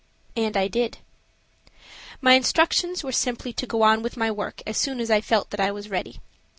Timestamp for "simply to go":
3.11-3.83